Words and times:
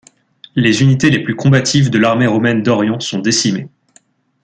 Les 0.55 0.81
unités 0.81 1.11
les 1.11 1.21
plus 1.21 1.35
combatives 1.35 1.91
de 1.91 1.99
l'armée 1.99 2.25
romaine 2.25 2.63
d'Orient 2.63 2.99
sont 2.99 3.19
décimées. 3.19 3.69